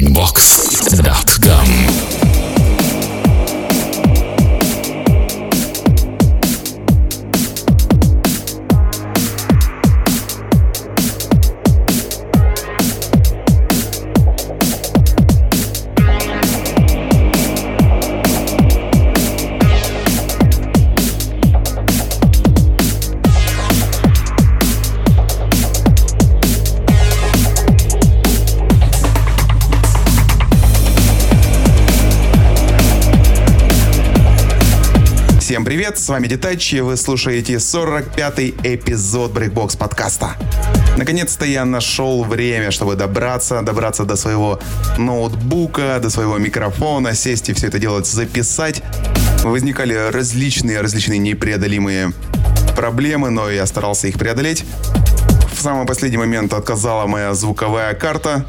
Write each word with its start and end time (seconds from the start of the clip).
breakbox.com 0.00 1.35
привет, 35.96 35.98
с 35.98 36.08
вами 36.08 36.26
Детачи, 36.26 36.76
вы 36.76 36.96
слушаете 36.96 37.54
45-й 37.54 38.54
эпизод 38.74 39.32
Breakbox 39.32 39.78
подкаста. 39.78 40.36
Наконец-то 40.98 41.44
я 41.46 41.64
нашел 41.64 42.24
время, 42.24 42.70
чтобы 42.70 42.96
добраться, 42.96 43.62
добраться 43.62 44.04
до 44.04 44.16
своего 44.16 44.60
ноутбука, 44.98 45.98
до 46.02 46.10
своего 46.10 46.38
микрофона, 46.38 47.14
сесть 47.14 47.48
и 47.48 47.54
все 47.54 47.68
это 47.68 47.78
делать, 47.78 48.06
записать. 48.06 48.82
Возникали 49.42 49.94
различные, 50.10 50.80
различные 50.82 51.18
непреодолимые 51.18 52.12
проблемы, 52.76 53.30
но 53.30 53.50
я 53.50 53.66
старался 53.66 54.08
их 54.08 54.18
преодолеть. 54.18 54.64
В 55.54 55.62
самый 55.62 55.86
последний 55.86 56.18
момент 56.18 56.52
отказала 56.52 57.06
моя 57.06 57.34
звуковая 57.34 57.94
карта 57.94 58.44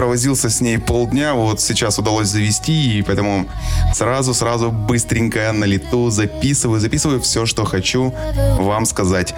провозился 0.00 0.48
с 0.48 0.62
ней 0.62 0.78
полдня, 0.78 1.34
вот 1.34 1.60
сейчас 1.60 1.98
удалось 1.98 2.28
завести, 2.28 2.98
и 2.98 3.02
поэтому 3.02 3.46
сразу-сразу 3.92 4.70
быстренько 4.70 5.52
на 5.52 5.66
лету 5.66 6.08
записываю, 6.08 6.80
записываю 6.80 7.20
все, 7.20 7.44
что 7.44 7.66
хочу 7.66 8.14
вам 8.58 8.86
сказать. 8.86 9.34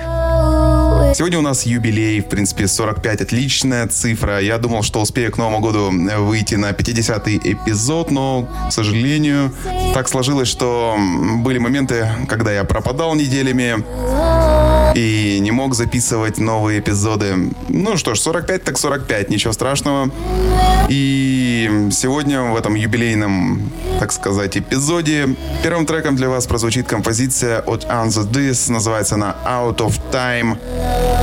Сегодня 1.17 1.41
у 1.41 1.43
нас 1.43 1.67
юбилей, 1.67 2.21
в 2.21 2.29
принципе, 2.29 2.69
45 2.69 3.23
отличная 3.23 3.89
цифра. 3.89 4.39
Я 4.41 4.59
думал, 4.59 4.85
что 4.85 5.01
успею 5.01 5.33
к 5.33 5.37
Новому 5.37 5.59
году 5.59 5.91
выйти 6.21 6.55
на 6.55 6.71
50-й 6.71 7.39
эпизод, 7.39 8.13
но, 8.13 8.49
к 8.69 8.73
сожалению, 8.73 9.53
так 9.95 10.09
сложилось, 10.09 10.47
что 10.47 10.97
были 11.39 11.59
моменты, 11.59 12.09
когда 12.29 12.53
я 12.53 12.63
пропадал 12.63 13.17
неделями 13.17 13.83
и 14.95 15.39
не 15.41 15.51
мог 15.51 15.75
записывать 15.75 16.39
новые 16.39 16.81
эпизоды. 16.81 17.51
Ну 17.69 17.97
что 17.97 18.15
ж, 18.15 18.21
45 18.21 18.65
так 18.65 18.79
45, 18.79 19.31
ничего 19.31 19.53
страшного. 19.53 20.11
И 20.89 21.89
сегодня 21.93 22.43
в 22.43 22.57
этом 22.57 22.75
юбилейном, 22.75 23.71
так 23.99 24.13
сказать, 24.13 24.57
эпизоде 24.57 25.37
первым 25.63 25.87
треком 25.87 26.17
для 26.17 26.29
вас 26.29 26.47
прозвучит 26.47 26.87
композиция 26.87 27.61
от 27.61 27.85
Answer 27.85 28.31
This, 28.31 28.71
называется 28.71 29.15
она 29.15 29.37
Out 29.47 29.79
of 29.79 30.01
Time. 30.13 30.59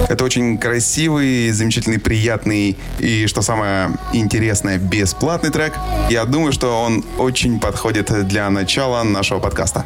Это 0.08 0.24
очень 0.24 0.58
красивый, 0.58 1.52
замечательный, 1.52 2.00
приятный 2.00 2.78
и, 2.98 3.28
что 3.28 3.42
самое 3.42 3.92
интересное, 4.14 4.80
бесплатный 4.80 5.52
трек. 5.52 5.74
Я 6.10 6.26
думаю, 6.26 6.52
что 6.52 6.82
он 6.82 7.06
очень 7.18 7.60
подходит 7.60 8.28
для 8.28 8.50
начала 8.50 9.04
нашего 9.04 9.40
подкаста. 9.40 9.86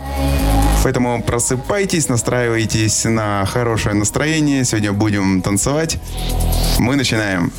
Поэтому 0.83 1.23
просыпайтесь, 1.23 2.09
настраивайтесь 2.09 3.05
на 3.05 3.45
хорошее 3.45 3.95
настроение. 3.95 4.65
Сегодня 4.65 4.91
будем 4.91 5.41
танцевать. 5.41 5.97
Мы 6.77 6.95
начинаем. 6.97 7.51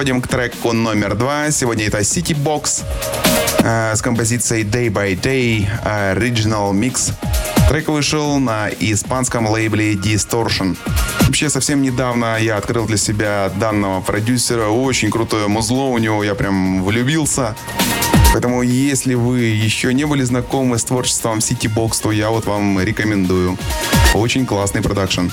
Переходим 0.00 0.22
к 0.22 0.28
треку 0.28 0.72
номер 0.72 1.14
два. 1.14 1.50
Сегодня 1.50 1.84
это 1.84 1.98
City 1.98 2.34
Box 2.34 2.84
э, 3.58 3.94
с 3.94 4.00
композицией 4.00 4.64
Day 4.64 4.88
by 4.88 5.20
Day 5.20 5.68
Original 5.84 6.72
Mix. 6.72 7.12
Трек 7.68 7.88
вышел 7.88 8.38
на 8.38 8.70
испанском 8.70 9.46
лейбле 9.46 9.92
Distortion. 9.92 10.74
Вообще, 11.26 11.50
совсем 11.50 11.82
недавно 11.82 12.38
я 12.40 12.56
открыл 12.56 12.86
для 12.86 12.96
себя 12.96 13.52
данного 13.60 14.00
продюсера. 14.00 14.68
Очень 14.68 15.10
крутое 15.10 15.48
музло 15.48 15.90
у 15.90 15.98
него, 15.98 16.24
я 16.24 16.34
прям 16.34 16.82
влюбился. 16.82 17.54
Поэтому, 18.32 18.62
если 18.62 19.12
вы 19.12 19.40
еще 19.40 19.92
не 19.92 20.06
были 20.06 20.22
знакомы 20.22 20.78
с 20.78 20.84
творчеством 20.84 21.40
City 21.40 21.70
Box, 21.70 22.00
то 22.02 22.10
я 22.10 22.30
вот 22.30 22.46
вам 22.46 22.80
рекомендую. 22.80 23.58
Очень 24.14 24.46
классный 24.46 24.80
продакшн. 24.80 25.28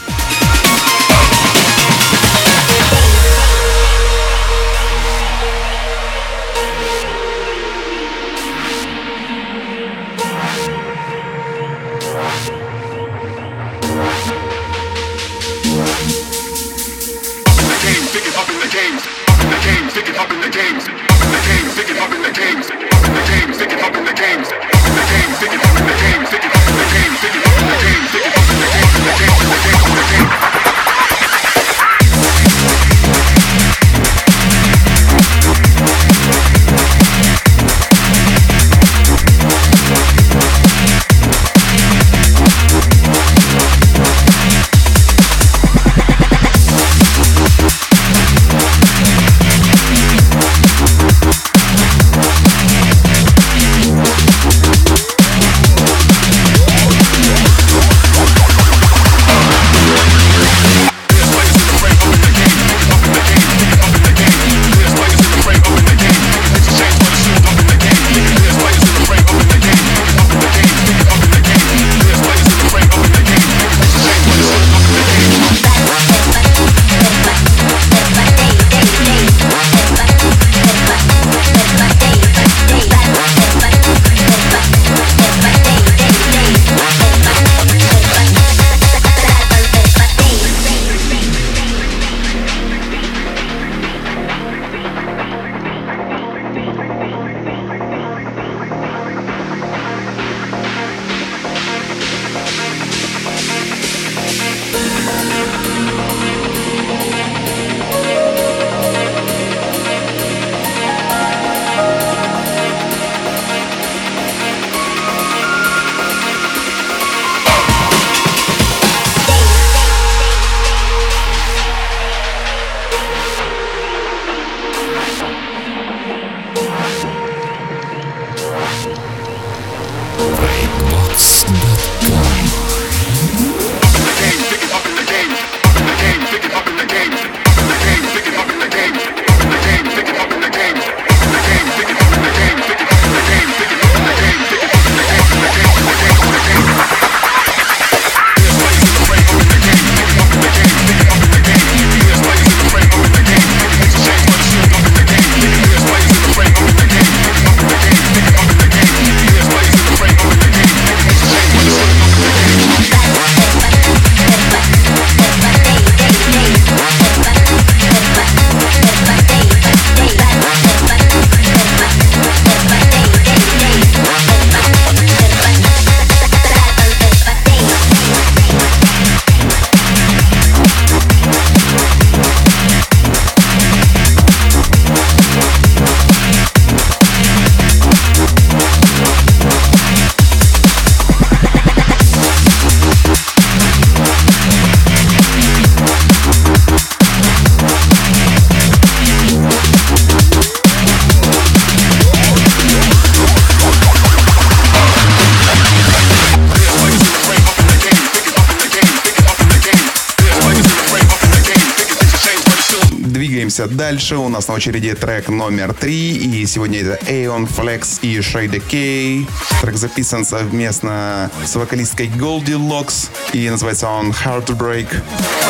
Дальше. 213.75 214.17
У 214.17 214.29
нас 214.29 214.47
на 214.47 214.53
очереди 214.53 214.93
трек 214.93 215.29
номер 215.29 215.73
три. 215.73 216.15
И 216.15 216.45
сегодня 216.45 216.81
это 216.81 216.99
Aeon 217.05 217.47
Flex 217.47 217.99
и 218.01 218.17
Shade 218.19 218.59
K. 218.59 219.31
Трек 219.61 219.75
записан 219.77 220.25
совместно 220.25 221.31
с 221.45 221.55
вокалисткой 221.55 222.07
Goldilocks. 222.07 223.09
И 223.33 223.49
называется 223.49 223.89
он 223.89 224.11
Heartbreak. 224.11 224.87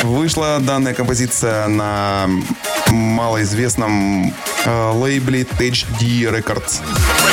Вышла 0.03 0.59
данная 0.59 0.93
композиция 0.93 1.67
на 1.67 2.29
малоизвестном 2.87 4.33
э, 4.65 4.91
лейбле 4.93 5.43
HD 5.43 6.31
Records. 6.31 6.81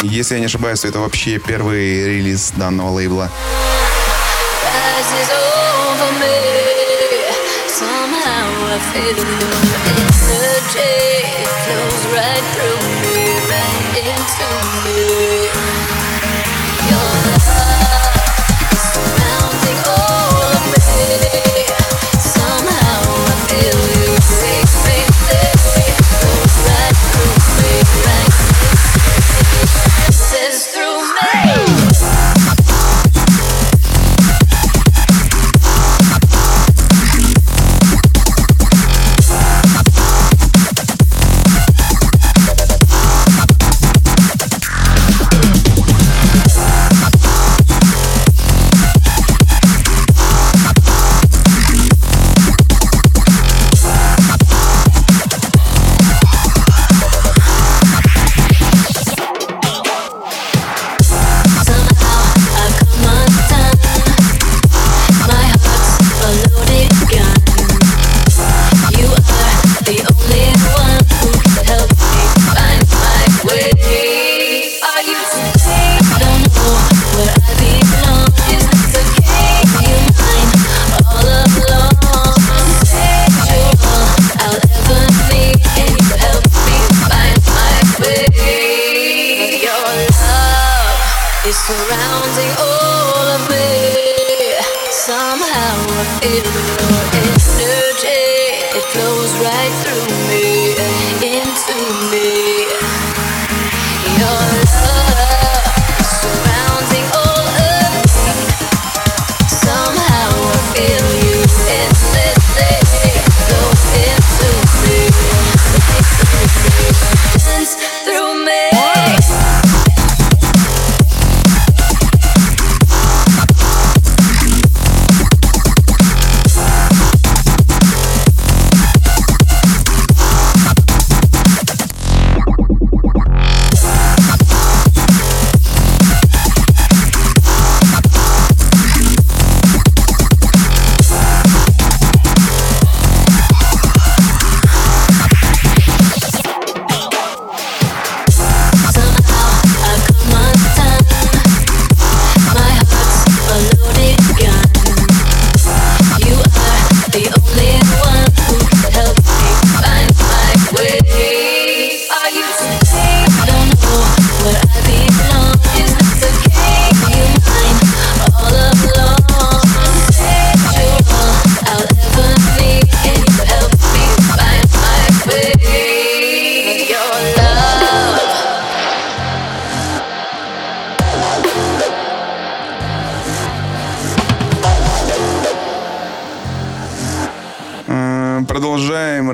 Если 0.03 0.35
я 0.35 0.41
не 0.41 0.47
ошибаюсь, 0.47 0.81
то 0.81 0.89
это 0.89 0.99
вообще 0.99 1.39
первый 1.39 2.05
релиз 2.05 2.53
данного 2.57 2.91
лейбла. 2.91 3.31
I 8.75 8.79
feel 8.93 10.14
energy 10.31 11.25
flows 11.65 12.03
right 12.17 12.45
through 12.55 12.81
me, 13.03 13.17
right 13.51 13.97
into 14.09 14.49
me. 14.85 15.34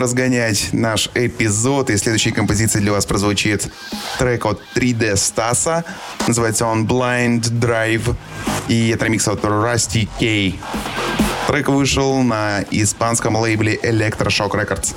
Разгонять 0.00 0.70
наш 0.72 1.08
эпизод. 1.14 1.90
И 1.90 1.96
следующая 1.96 2.32
композиция 2.32 2.80
для 2.80 2.92
вас 2.92 3.06
прозвучит 3.06 3.70
трек 4.18 4.46
от 4.46 4.60
3D 4.74 5.16
Стаса. 5.16 5.84
Называется 6.26 6.66
он 6.66 6.86
Blind 6.86 7.42
Drive. 7.42 8.14
И 8.68 8.90
это 8.90 9.04
ремикс 9.06 9.28
от 9.28 9.44
Rusty 9.44 10.08
K. 10.18 10.58
Трек 11.46 11.68
вышел 11.68 12.22
на 12.22 12.62
испанском 12.70 13.36
лейбле 13.36 13.76
Electroshock 13.82 14.52
Records. 14.52 14.94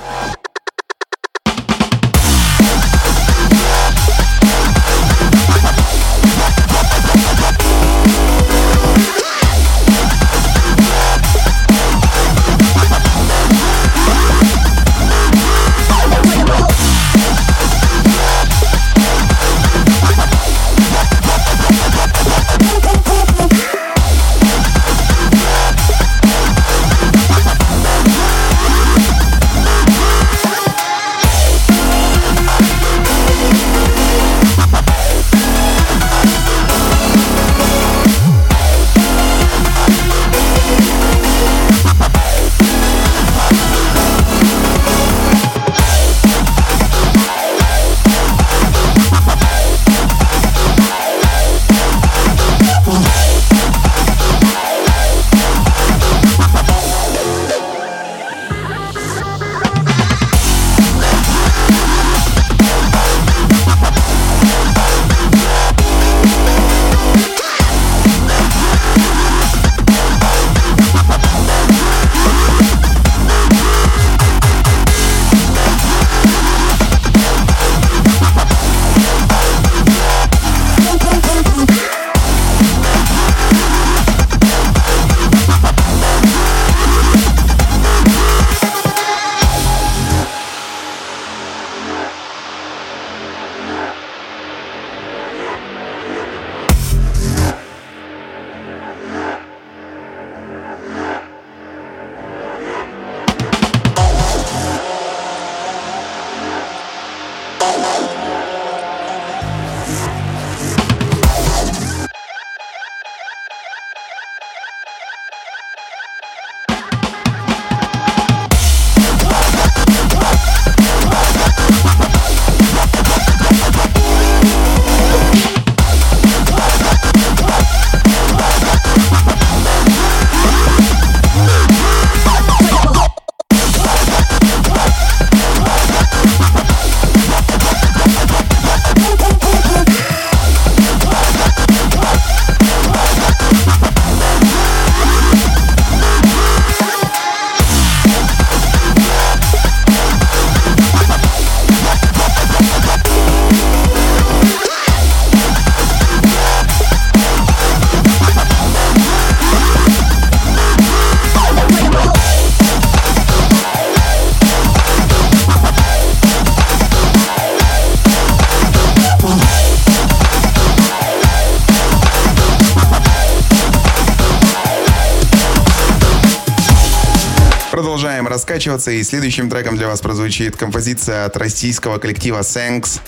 Раскачиваться. 178.64 178.90
И 178.92 179.02
следующим 179.02 179.50
треком 179.50 179.76
для 179.76 179.88
вас 179.88 180.00
прозвучит 180.00 180.56
композиция 180.56 181.26
от 181.26 181.36
российского 181.36 181.98
коллектива 181.98 182.40
Sanks. 182.40 183.00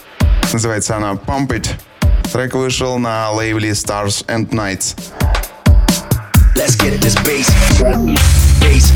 Называется 0.53 0.97
она 0.97 1.13
Pump 1.13 1.49
It. 1.49 1.69
Трек 2.33 2.55
вышел 2.55 2.99
на 2.99 3.31
лейбле 3.31 3.71
Stars 3.71 4.27
and 4.27 4.51
Nights. 4.51 4.97
Let's 6.57 6.77
get 6.77 7.01
this 7.01 7.17
bass. 7.25 8.96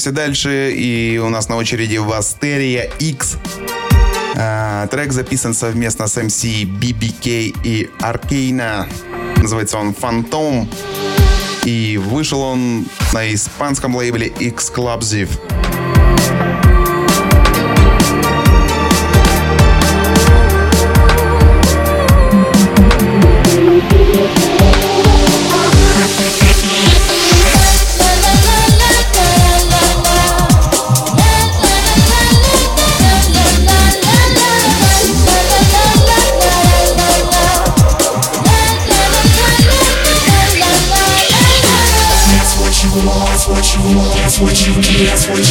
двигаемся 0.00 0.12
дальше. 0.12 0.72
И 0.74 1.18
у 1.18 1.28
нас 1.28 1.48
на 1.48 1.56
очереди 1.56 1.98
Вастерия 1.98 2.90
X. 2.98 3.36
А, 4.36 4.86
трек 4.86 5.12
записан 5.12 5.54
совместно 5.54 6.06
с 6.06 6.16
MC 6.16 6.64
BBK 6.64 7.54
и 7.64 7.90
Аркейна. 8.00 8.88
Называется 9.36 9.78
он 9.78 9.94
«Фантом». 9.94 10.68
И 11.64 11.98
вышел 11.98 12.40
он 12.40 12.86
на 13.12 13.34
испанском 13.34 13.94
лейбле 13.94 14.28
Exclusive. 14.28 15.28
dance 45.00 45.26
when 45.30 45.49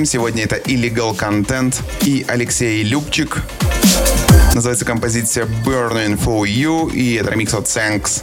7. 0.00 0.04
Сегодня 0.04 0.44
это 0.44 0.56
Illegal 0.56 1.16
Content 1.16 1.74
и 2.02 2.24
Алексей 2.28 2.82
Любчик. 2.82 3.42
Называется 4.54 4.84
композиция 4.84 5.46
Burning 5.46 6.18
For 6.18 6.42
You 6.42 6.92
и 6.92 7.14
это 7.14 7.30
ремикс 7.30 7.54
от 7.54 7.64
Thanks. 7.64 8.22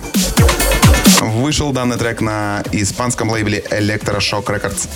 Вышел 1.21 1.71
данный 1.71 1.97
трек 1.97 2.21
на 2.21 2.63
испанском 2.71 3.29
лейбле 3.29 3.63
Electroshock 3.69 4.45
Records. 4.45 4.87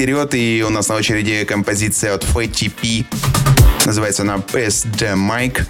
Вперед, 0.00 0.34
и 0.34 0.64
у 0.66 0.70
нас 0.70 0.88
на 0.88 0.94
очереди 0.94 1.44
композиция 1.44 2.14
от 2.14 2.24
Fatty 2.24 2.70
P. 2.70 3.04
Называется 3.84 4.22
она 4.22 4.36
the 4.36 5.14
Mic. 5.14 5.66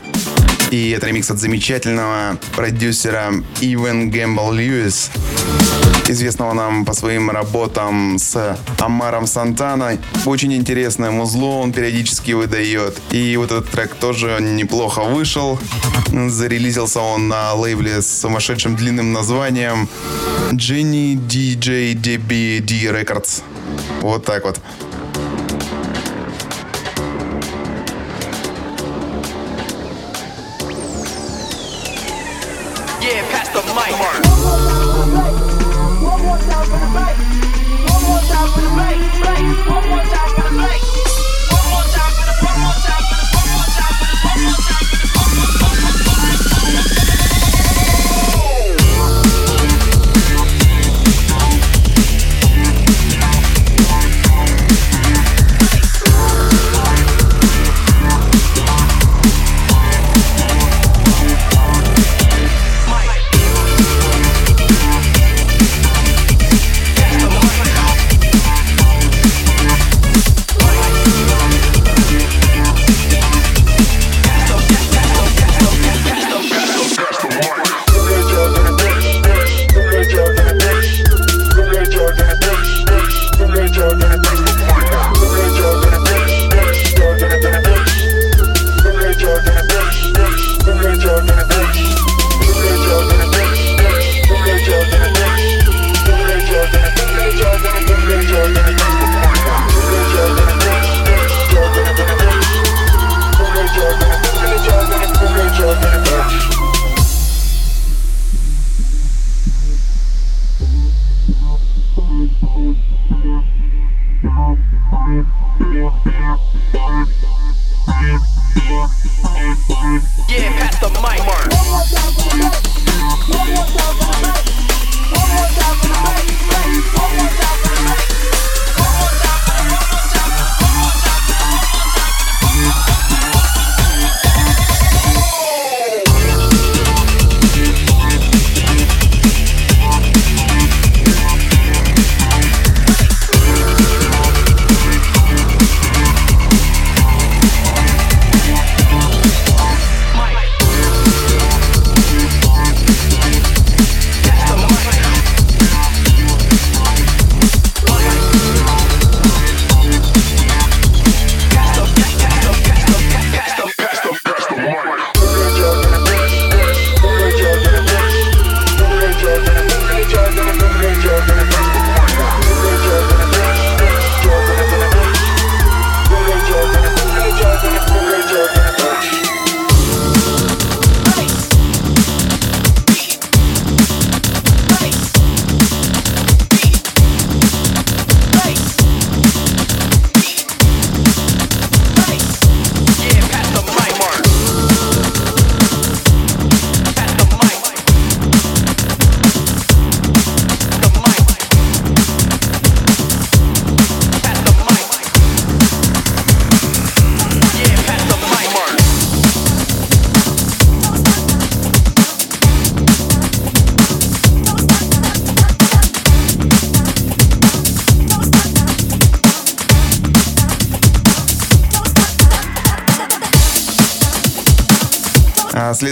И 0.71 0.91
это 0.91 1.09
ремикс 1.09 1.33
от 1.33 1.39
замечательного 1.39 2.39
продюсера 2.55 3.33
Ивен 3.61 4.09
Гэмбл 4.09 4.53
Льюис, 4.53 5.11
известного 6.07 6.53
нам 6.53 6.85
по 6.85 6.93
своим 6.93 7.29
работам 7.29 8.19
с 8.21 8.57
Амаром 8.79 9.27
Сантаной. 9.27 9.99
Очень 10.27 10.55
интересное 10.55 11.11
музло 11.11 11.59
он 11.59 11.73
периодически 11.73 12.31
выдает. 12.31 13.01
И 13.11 13.37
вот 13.37 13.51
этот 13.51 13.69
трек 13.69 13.97
тоже 13.97 14.39
неплохо 14.41 15.03
вышел. 15.03 15.59
Зарелизился 16.29 17.01
он 17.01 17.27
на 17.27 17.53
лейбле 17.55 18.01
с 18.01 18.21
сумасшедшим 18.21 18.77
длинным 18.77 19.13
названием 19.13 19.89
Jenny 20.53 21.17
DJ 21.17 21.95
DBD 21.95 22.93
Records. 22.93 23.43
Вот 24.02 24.26
так 24.26 24.44
вот. 24.44 24.60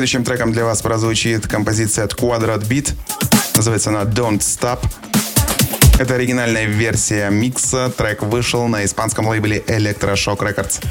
Следующим 0.09 0.25
треком 0.25 0.53
для 0.53 0.65
вас 0.65 0.81
прозвучит 0.81 1.47
композиция 1.47 2.07
от 2.07 2.15
Quadrat 2.15 2.67
Beat. 2.67 2.95
Называется 3.57 3.91
она 3.91 4.05
Don't 4.05 4.39
Stop. 4.39 4.79
Это 5.99 6.15
оригинальная 6.15 6.65
версия 6.65 7.29
микса. 7.29 7.93
Трек 7.95 8.23
вышел 8.23 8.67
на 8.69 8.87
испанском 8.87 9.29
лейбле 9.29 9.59
Electroshock 9.67 10.39
Records. 10.39 10.83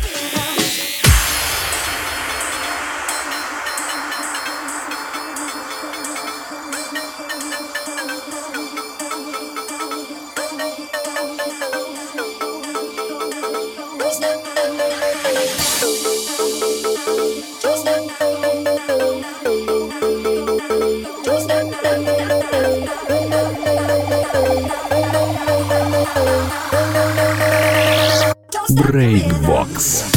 Breakbox. 28.77 30.16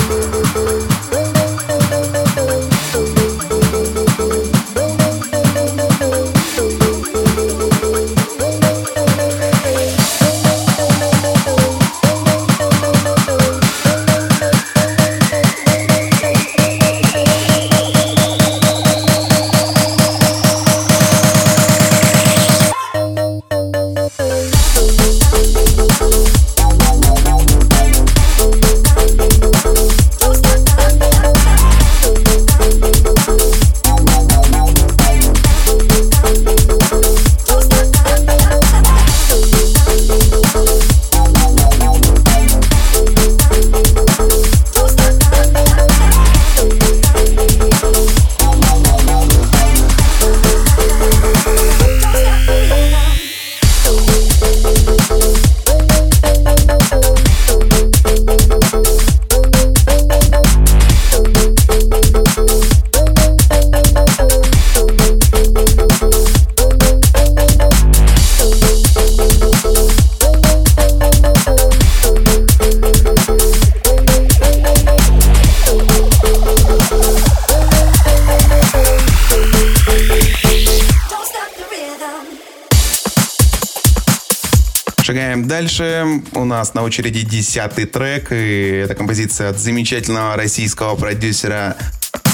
нас 86.51 86.73
на 86.73 86.83
очереди 86.83 87.21
десятый 87.21 87.85
трек, 87.85 88.31
и 88.31 88.81
это 88.83 88.93
композиция 88.93 89.49
от 89.49 89.57
замечательного 89.57 90.35
российского 90.35 90.95
продюсера 90.97 91.77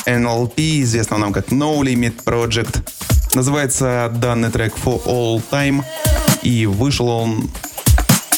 NLP, 0.08 0.82
известного 0.82 1.20
нам 1.20 1.34
как 1.34 1.50
No 1.50 1.80
Limit 1.82 2.24
Project. 2.26 2.80
Называется 3.36 4.12
данный 4.16 4.50
трек 4.50 4.74
For 4.84 5.04
All 5.06 5.44
Time, 5.52 5.84
и 6.42 6.66
вышел 6.66 7.10
он 7.10 7.52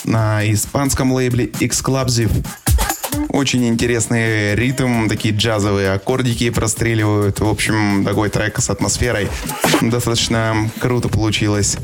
на 0.04 0.42
испанском 0.52 1.14
лейбле 1.14 1.46
Exclusive. 1.46 2.46
Очень 3.30 3.66
интересный 3.70 4.56
ритм, 4.56 5.08
такие 5.08 5.34
джазовые 5.34 5.94
аккордики 5.94 6.50
простреливают. 6.50 7.40
В 7.40 7.48
общем, 7.48 8.04
такой 8.04 8.30
трек 8.30 8.60
с 8.60 8.70
атмосферой. 8.70 9.30
Достаточно 9.82 10.70
круто 10.82 11.08
получилось. 11.08 11.78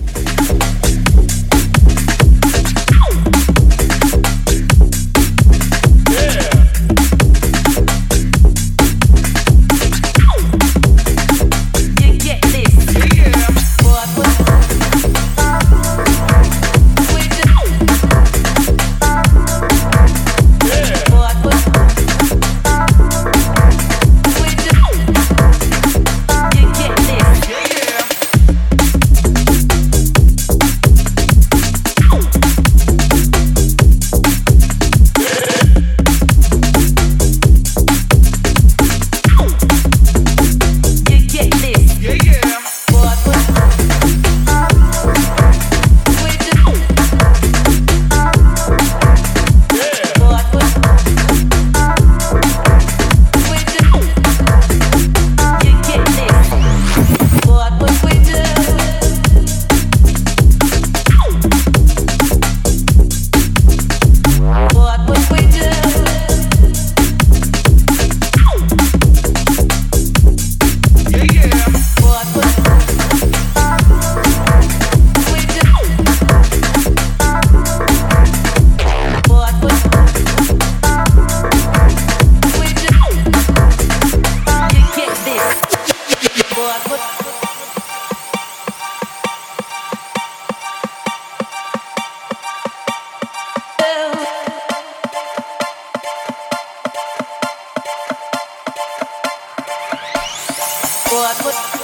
I 101.38 101.43
put 101.43 101.74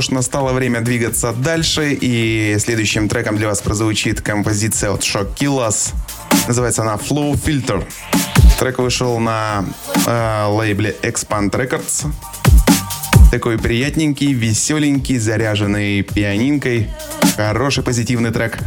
ж, 0.00 0.10
настало 0.10 0.52
время 0.52 0.80
двигаться 0.80 1.32
дальше, 1.32 1.96
и 2.00 2.56
следующим 2.58 3.08
треком 3.08 3.36
для 3.36 3.48
вас 3.48 3.60
прозвучит 3.60 4.20
композиция 4.20 4.90
от 4.90 5.00
Shock 5.00 5.36
Killers. 5.36 5.92
Называется 6.46 6.82
она 6.82 6.94
Flow 6.96 7.32
Filter. 7.34 7.84
Трек 8.58 8.78
вышел 8.78 9.18
на 9.18 9.64
э, 10.06 10.46
лейбле 10.48 10.96
Expand 11.02 11.50
Records. 11.50 12.06
Такой 13.30 13.58
приятненький, 13.58 14.32
веселенький, 14.32 15.18
заряженный 15.18 16.02
пианинкой. 16.02 16.88
Хороший 17.36 17.82
позитивный 17.82 18.30
трек. 18.30 18.58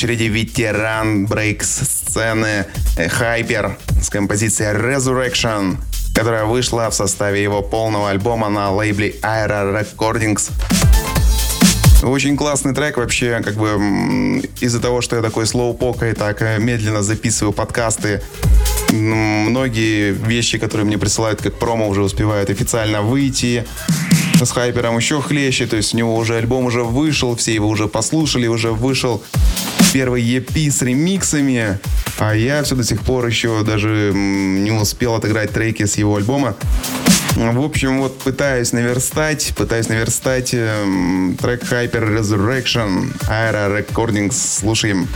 Очереди 0.00 0.22
ветеран 0.22 1.26
брейкс-сцены 1.26 2.64
Хайпер 2.96 3.76
с 4.00 4.08
композицией 4.08 4.74
Resurrection, 4.74 5.76
которая 6.14 6.46
вышла 6.46 6.88
в 6.88 6.94
составе 6.94 7.42
его 7.42 7.60
полного 7.60 8.08
альбома 8.08 8.48
на 8.48 8.70
лейбле 8.70 9.10
Aira 9.20 9.84
Recordings. 9.84 10.52
Очень 12.02 12.38
классный 12.38 12.74
трек 12.74 12.96
вообще, 12.96 13.42
как 13.44 13.56
бы 13.56 14.42
из-за 14.62 14.80
того, 14.80 15.02
что 15.02 15.16
я 15.16 15.22
такой 15.22 15.46
слоупок 15.46 16.02
и 16.02 16.14
так 16.14 16.40
э, 16.40 16.58
медленно 16.58 17.02
записываю 17.02 17.52
подкасты, 17.52 18.22
многие 18.90 20.12
вещи, 20.12 20.56
которые 20.56 20.86
мне 20.86 20.96
присылают 20.96 21.42
как 21.42 21.58
промо, 21.58 21.88
уже 21.88 22.02
успевают 22.02 22.48
официально 22.48 23.02
выйти. 23.02 23.66
С 24.42 24.50
Хайпером 24.52 24.96
еще 24.96 25.20
хлеще, 25.20 25.66
то 25.66 25.76
есть 25.76 25.92
у 25.92 25.98
него 25.98 26.16
уже 26.16 26.36
альбом 26.36 26.64
уже 26.64 26.82
вышел, 26.82 27.36
все 27.36 27.52
его 27.52 27.68
уже 27.68 27.88
послушали, 27.88 28.46
уже 28.46 28.72
вышел 28.72 29.22
первый 29.92 30.22
EP 30.22 30.70
с 30.70 30.82
ремиксами, 30.82 31.78
а 32.18 32.34
я 32.34 32.62
все 32.62 32.74
до 32.74 32.84
сих 32.84 33.00
пор 33.02 33.26
еще 33.26 33.64
даже 33.64 34.12
не 34.14 34.70
успел 34.70 35.14
отыграть 35.14 35.52
треки 35.52 35.84
с 35.84 35.96
его 35.96 36.16
альбома. 36.16 36.56
В 37.36 37.62
общем, 37.62 38.00
вот 38.00 38.18
пытаюсь 38.18 38.72
наверстать, 38.72 39.52
пытаюсь 39.56 39.88
наверстать 39.88 40.50
э, 40.52 41.32
трек 41.40 41.62
Hyper 41.62 42.18
Resurrection, 42.18 43.12
Aero 43.28 43.84
Recordings, 43.84 44.32
слушаем. 44.32 45.08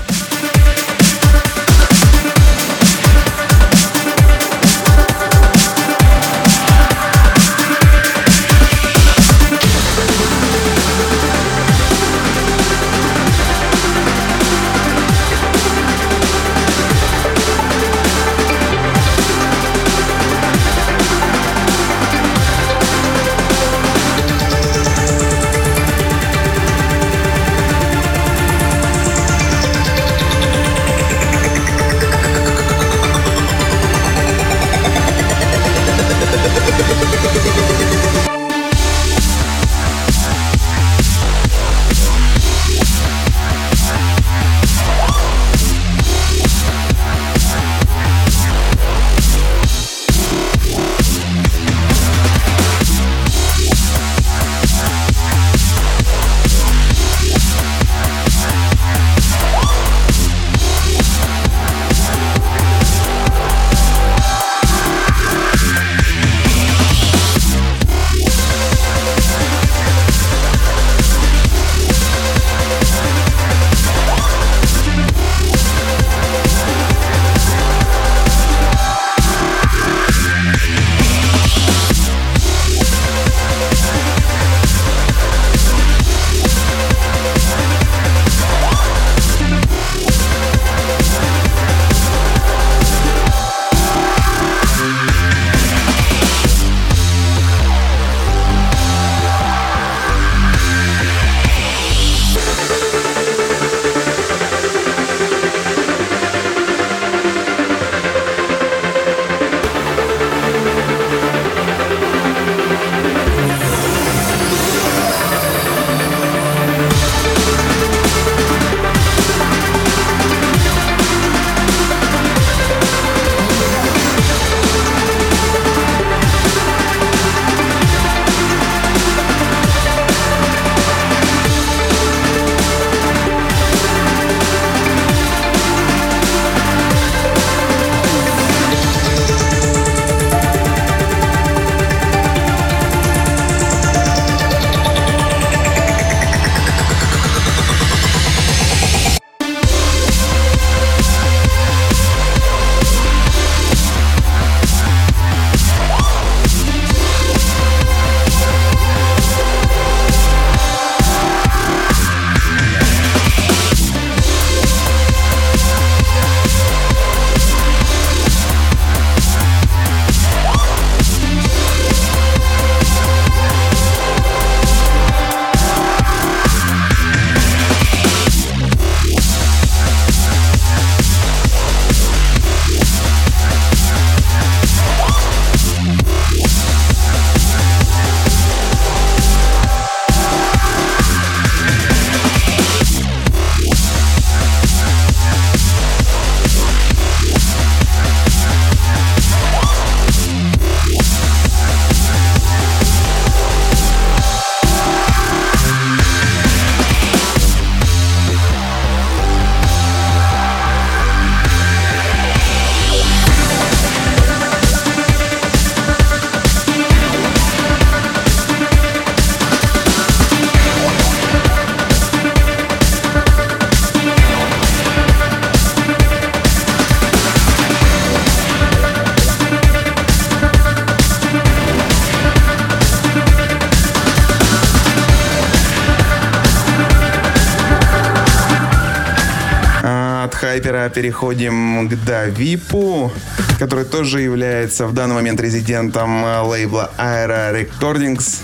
Хайпера 240.54 240.88
переходим 240.88 241.88
к 241.88 241.96
Давипу, 242.04 243.10
который 243.58 243.84
тоже 243.84 244.20
является 244.20 244.86
в 244.86 244.94
данный 244.94 245.16
момент 245.16 245.40
резидентом 245.40 246.22
лейбла 246.46 246.92
Aero 246.96 247.52
Recordings. 247.52 248.38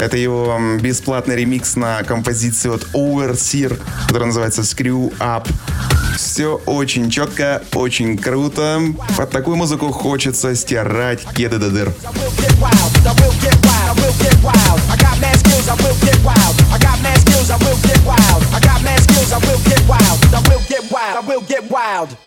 Это 0.00 0.16
его 0.16 0.58
бесплатный 0.80 1.36
ремикс 1.36 1.76
на 1.76 2.02
композицию 2.04 2.76
от 2.76 2.84
Overseer, 2.94 3.78
которая 4.06 4.28
называется 4.28 4.62
Screw 4.62 5.14
Up. 5.18 5.46
Все 6.16 6.54
очень 6.64 7.10
четко, 7.10 7.62
очень 7.74 8.16
круто. 8.16 8.80
Под 9.18 9.30
такую 9.30 9.56
музыку 9.56 9.92
хочется 9.92 10.54
стирать 10.54 11.22
кеды 11.34 11.58
до 11.58 11.68
дыр. 11.70 11.92
I 12.06 12.12
will 12.12 12.32
get 12.40 12.58
wild. 12.62 12.86
Трек 20.96 21.60
номер 21.60 22.25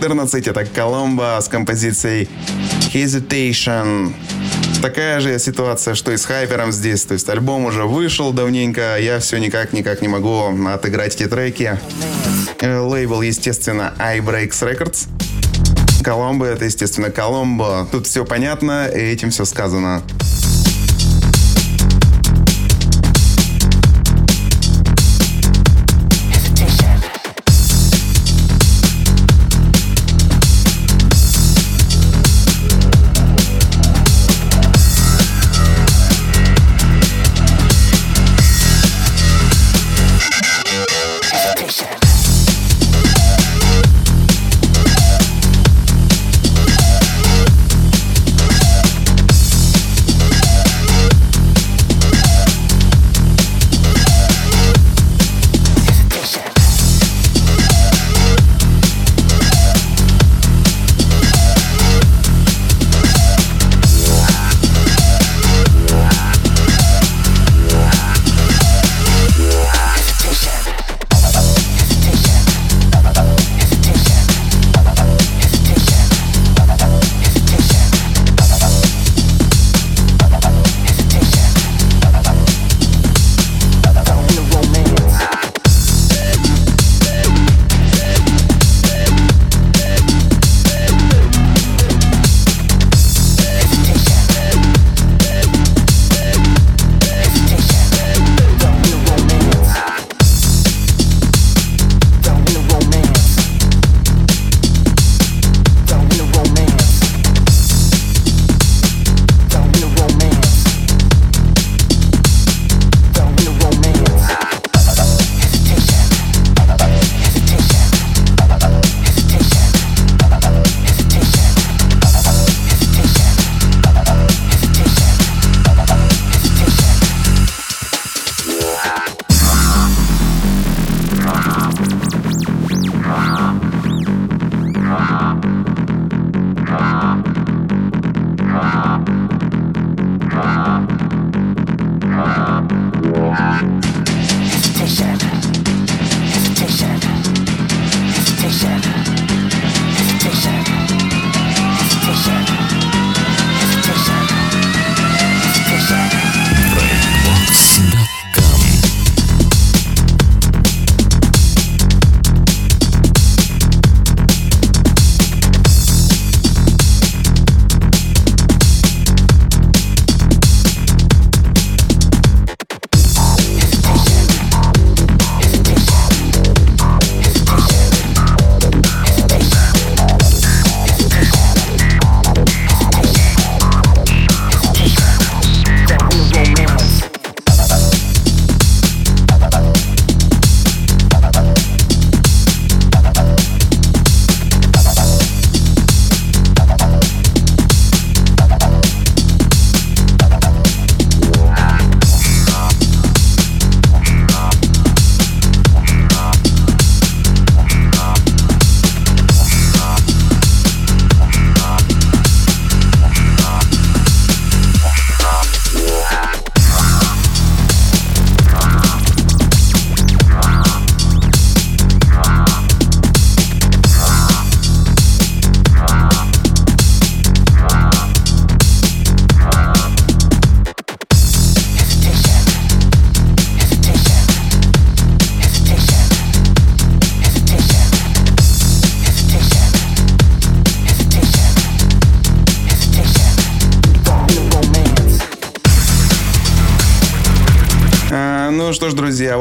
14 0.00 0.48
это 0.48 0.64
Коломбо 0.64 1.38
с 1.42 1.48
композицией 1.48 2.26
Hesitation. 2.94 4.14
Такая 4.80 5.20
же 5.20 5.38
ситуация, 5.38 5.94
что 5.94 6.10
и 6.10 6.16
с 6.16 6.24
Хайпером 6.24 6.72
здесь. 6.72 7.04
То 7.04 7.12
есть 7.12 7.28
альбом 7.28 7.66
уже 7.66 7.84
вышел 7.84 8.32
давненько, 8.32 8.94
а 8.94 8.96
я 8.96 9.18
все 9.18 9.36
никак-никак 9.36 10.00
не 10.00 10.08
могу 10.08 10.46
отыграть 10.68 11.16
эти 11.16 11.26
треки. 11.26 11.78
Э, 12.60 12.78
лейбл, 12.78 13.20
естественно, 13.20 13.92
iBreaks 13.98 14.62
Records. 14.62 15.06
Коломбо 16.02 16.46
это, 16.46 16.64
естественно, 16.64 17.10
Коломбо. 17.10 17.86
Тут 17.92 18.06
все 18.06 18.24
понятно, 18.24 18.86
и 18.86 18.98
этим 18.98 19.28
все 19.30 19.44
сказано. 19.44 20.02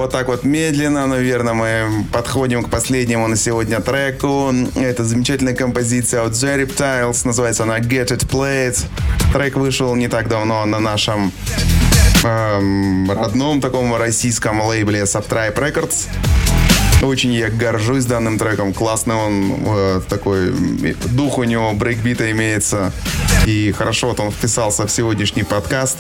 Вот 0.10 0.14
так 0.14 0.28
вот 0.28 0.44
медленно, 0.44 1.06
наверное, 1.06 1.54
мы 1.54 2.04
подходим 2.12 2.64
к 2.64 2.70
последнему 2.72 3.28
на 3.28 3.36
сегодня 3.36 3.80
треку. 3.80 4.52
Это 4.76 5.04
замечательная 5.04 5.54
композиция 5.54 6.24
от 6.24 6.32
The 6.32 6.66
Reptiles, 6.66 7.22
называется 7.26 7.62
она 7.62 7.78
Get 7.78 8.08
It 8.08 8.28
Played. 8.28 8.84
Трек 9.34 9.56
вышел 9.56 9.94
не 9.96 10.08
так 10.08 10.28
давно 10.28 10.66
на 10.66 10.80
нашем 10.80 11.32
эм, 12.24 13.12
родном 13.12 13.62
таком 13.62 13.96
российском 13.96 14.62
лейбле 14.62 15.02
Subtribe 15.02 15.54
Records. 15.54 16.08
Очень 17.02 17.32
я 17.32 17.50
горжусь 17.50 18.06
данным 18.06 18.38
треком. 18.38 18.74
Классный 18.74 19.16
он, 19.16 19.54
э, 19.66 20.02
такой 20.10 20.52
дух 21.12 21.38
у 21.38 21.44
него 21.44 21.72
брейкбита 21.74 22.30
имеется. 22.32 22.92
И 23.46 23.72
хорошо 23.72 24.08
вот 24.08 24.20
он 24.20 24.32
вписался 24.32 24.86
в 24.86 24.92
сегодняшний 24.92 25.44
подкаст. 25.44 25.98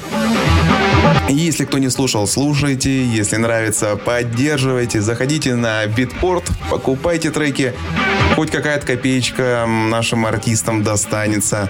Если 1.29 1.63
кто 1.63 1.77
не 1.77 1.89
слушал, 1.89 2.27
слушайте. 2.27 3.05
Если 3.05 3.37
нравится, 3.37 3.95
поддерживайте. 3.95 5.01
Заходите 5.01 5.55
на 5.55 5.85
Битпорт, 5.85 6.43
покупайте 6.69 7.31
треки. 7.31 7.73
Хоть 8.35 8.51
какая-то 8.51 8.85
копеечка 8.85 9.65
нашим 9.67 10.25
артистам 10.25 10.83
достанется. 10.83 11.69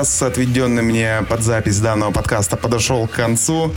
Час, 0.00 0.22
отведенный 0.22 0.82
мне 0.82 1.22
под 1.28 1.42
запись 1.42 1.78
данного 1.78 2.10
подкаста, 2.10 2.56
подошел 2.56 3.06
к 3.06 3.10
концу. 3.10 3.70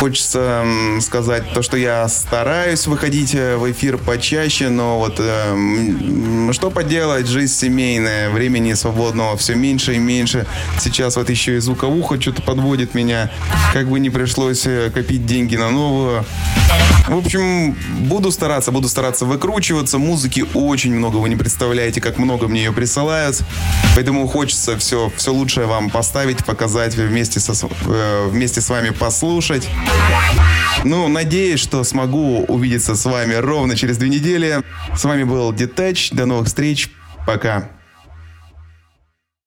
Хочется 0.00 0.64
сказать 1.00 1.42
то, 1.52 1.62
что 1.62 1.76
я 1.76 2.08
стараюсь 2.08 2.86
выходить 2.86 3.34
э, 3.34 3.56
в 3.56 3.70
эфир 3.70 3.98
почаще, 3.98 4.68
но 4.68 4.98
вот 4.98 5.16
э, 5.18 6.52
что 6.52 6.70
поделать, 6.70 7.26
жизнь 7.26 7.52
семейная, 7.52 8.30
времени 8.30 8.72
свободного 8.74 9.36
все 9.36 9.56
меньше 9.56 9.94
и 9.94 9.98
меньше. 9.98 10.46
Сейчас 10.78 11.16
вот 11.16 11.28
еще 11.28 11.56
и 11.56 11.58
звуковуха 11.58 12.20
что-то 12.20 12.42
подводит 12.42 12.94
меня, 12.94 13.30
как 13.74 13.88
бы 13.88 14.00
не 14.00 14.10
пришлось 14.10 14.66
э, 14.66 14.90
копить 14.94 15.26
деньги 15.26 15.56
на 15.56 15.70
новую. 15.70 16.24
В 17.08 17.16
общем, 17.16 17.74
буду 18.00 18.30
стараться, 18.30 18.70
буду 18.70 18.86
стараться 18.86 19.24
выкручиваться. 19.24 19.98
Музыки 19.98 20.44
очень 20.52 20.94
много, 20.94 21.16
вы 21.16 21.30
не 21.30 21.36
представляете, 21.36 22.02
как 22.02 22.18
много 22.18 22.48
мне 22.48 22.64
ее 22.64 22.72
присылают. 22.72 23.42
Поэтому 23.94 24.26
хочется 24.28 24.76
все, 24.76 25.10
все 25.16 25.32
лучшее 25.32 25.66
вам 25.66 25.88
поставить, 25.88 26.44
показать, 26.44 26.94
вместе, 26.96 27.40
со, 27.40 27.54
вместе 28.26 28.60
с 28.60 28.68
вами 28.68 28.90
послушать. 28.90 29.66
Ну, 30.84 31.08
надеюсь, 31.08 31.60
что 31.60 31.82
смогу 31.82 32.44
увидеться 32.46 32.94
с 32.94 33.04
вами 33.06 33.34
ровно 33.34 33.74
через 33.74 33.96
две 33.96 34.10
недели. 34.10 34.62
С 34.94 35.04
вами 35.04 35.24
был 35.24 35.52
Детач. 35.54 36.10
До 36.10 36.26
новых 36.26 36.48
встреч. 36.48 36.90
Пока. 37.26 37.70